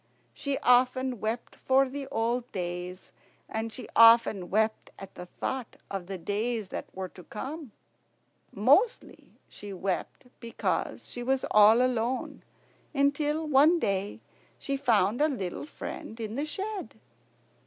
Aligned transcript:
she 0.33 0.57
often 0.63 1.19
wept 1.19 1.55
for 1.55 1.87
the 1.87 2.07
old 2.07 2.51
days, 2.51 3.11
and 3.47 3.71
she 3.71 3.87
often 3.95 4.49
wept 4.49 4.89
at 4.97 5.13
the 5.13 5.27
thought 5.27 5.75
of 5.91 6.07
the 6.07 6.17
days 6.17 6.69
that 6.69 6.87
were 6.95 7.07
to 7.07 7.23
come. 7.25 7.71
Mostly 8.51 9.35
she 9.47 9.71
wept 9.73 10.25
because 10.39 11.07
she 11.07 11.21
was 11.21 11.45
all 11.51 11.83
alone, 11.83 12.41
until 12.95 13.45
one 13.45 13.77
day 13.77 14.19
she 14.57 14.75
found 14.75 15.21
a 15.21 15.27
little 15.29 15.67
friend 15.67 16.19
in 16.19 16.33
the 16.33 16.47
shed. 16.47 16.99